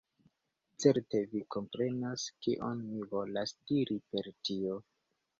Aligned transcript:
Certe 0.83 1.19
vi 1.33 1.41
komprenas 1.55 2.23
kion 2.45 2.79
mi 2.93 3.03
volas 3.11 3.53
diri 3.73 3.99
per 4.15 4.31
tio. 4.49 4.79